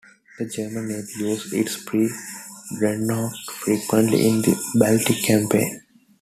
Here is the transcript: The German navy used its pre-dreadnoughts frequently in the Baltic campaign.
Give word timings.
The 0.39 0.45
German 0.47 0.87
navy 0.87 1.11
used 1.19 1.53
its 1.53 1.77
pre-dreadnoughts 1.83 3.37
frequently 3.51 4.29
in 4.29 4.41
the 4.41 4.59
Baltic 4.73 5.17
campaign. 5.23 5.83